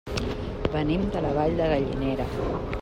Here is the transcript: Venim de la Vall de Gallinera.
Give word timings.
Venim 0.75 1.03
de 1.17 1.21
la 1.27 1.35
Vall 1.37 1.55
de 1.61 1.71
Gallinera. 1.75 2.31